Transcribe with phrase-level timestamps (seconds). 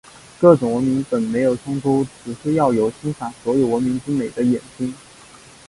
[0.39, 4.91] 各种文明本没有冲突，只是要有欣赏所有文明之美的眼睛。